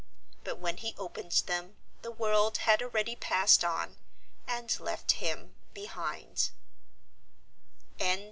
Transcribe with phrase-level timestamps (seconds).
[0.43, 3.97] But when he opened them the world had already passed on,
[4.47, 6.49] and left him behind.